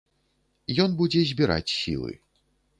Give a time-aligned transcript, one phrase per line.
[0.85, 2.11] Ён будзе збіраць сілы.